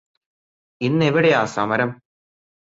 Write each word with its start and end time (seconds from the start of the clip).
ഇന്നെവിടെയാ 0.81 1.43
സമരം? 1.53 1.91